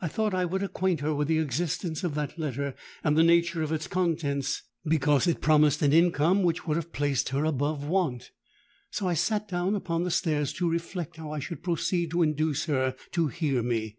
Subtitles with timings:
[0.00, 3.60] I thought I would acquaint her with the existence of that letter and the nature
[3.62, 8.30] of its contents; because it promised an income which would have placed her above want.
[8.90, 12.64] So I sate down upon the stairs to reflect how I should proceed to induce
[12.64, 13.98] her to hear me.